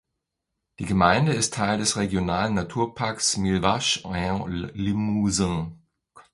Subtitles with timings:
[0.79, 5.77] Die Gemeinde ist Teil des Regionalen Naturparks Millevaches en Limousin.